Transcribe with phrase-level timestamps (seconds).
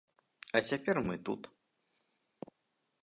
[0.59, 1.41] А цяпер мы тут.